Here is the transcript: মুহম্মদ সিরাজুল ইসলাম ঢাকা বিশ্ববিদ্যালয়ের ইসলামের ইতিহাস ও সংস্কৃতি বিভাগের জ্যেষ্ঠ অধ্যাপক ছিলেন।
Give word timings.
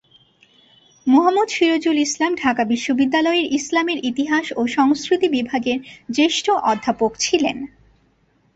মুহম্মদ 1.07 1.47
সিরাজুল 1.49 1.97
ইসলাম 1.97 2.31
ঢাকা 2.35 2.63
বিশ্ববিদ্যালয়ের 2.63 3.47
ইসলামের 3.51 3.99
ইতিহাস 4.03 4.45
ও 4.55 4.61
সংস্কৃতি 4.67 5.27
বিভাগের 5.27 5.77
জ্যেষ্ঠ 6.09 6.45
অধ্যাপক 6.71 7.11
ছিলেন। 7.19 7.57